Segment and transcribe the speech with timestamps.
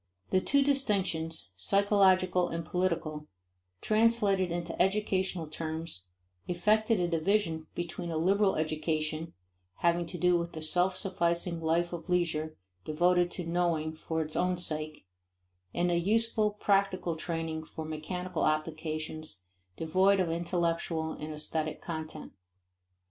[0.31, 3.27] The two distinctions, psychological and political,
[3.81, 6.07] translated into educational terms,
[6.47, 9.33] effected a division between a liberal education,
[9.75, 14.35] having to do with the self sufficing life of leisure devoted to knowing for its
[14.35, 15.05] own sake,
[15.71, 19.43] and a useful, practical training for mechanical occupations,
[19.77, 22.33] devoid of intellectual and aesthetic content.